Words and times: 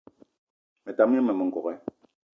Me 0.83 0.91
tam 0.97 1.09
gne 1.13 1.21
mmema 1.21 1.43
n'gogué 1.45 1.75